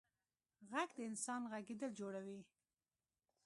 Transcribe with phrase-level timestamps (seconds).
[0.71, 2.39] غږ د انسان غږېدل جوړوي.